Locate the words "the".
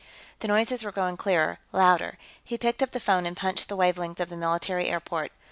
0.39-0.47, 2.89-2.99, 3.69-3.75, 4.29-4.35